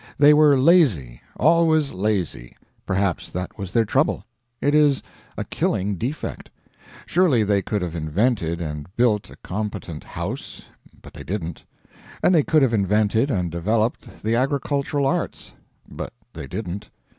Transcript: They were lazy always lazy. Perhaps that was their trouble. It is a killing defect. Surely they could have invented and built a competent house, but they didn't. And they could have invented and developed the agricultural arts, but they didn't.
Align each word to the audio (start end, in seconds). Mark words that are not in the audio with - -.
They 0.17 0.33
were 0.33 0.57
lazy 0.57 1.21
always 1.37 1.91
lazy. 1.93 2.57
Perhaps 2.87 3.29
that 3.33 3.59
was 3.59 3.71
their 3.71 3.85
trouble. 3.85 4.23
It 4.59 4.73
is 4.73 5.03
a 5.37 5.43
killing 5.43 5.93
defect. 5.93 6.49
Surely 7.05 7.43
they 7.43 7.61
could 7.61 7.83
have 7.83 7.93
invented 7.93 8.61
and 8.61 8.87
built 8.95 9.29
a 9.29 9.35
competent 9.43 10.03
house, 10.03 10.65
but 11.03 11.13
they 11.13 11.23
didn't. 11.23 11.63
And 12.23 12.33
they 12.33 12.41
could 12.41 12.63
have 12.63 12.73
invented 12.73 13.29
and 13.29 13.51
developed 13.51 14.23
the 14.23 14.33
agricultural 14.33 15.05
arts, 15.05 15.53
but 15.87 16.13
they 16.33 16.47
didn't. 16.47 16.89